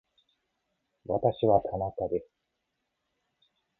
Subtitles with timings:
[1.05, 2.27] 私は田中です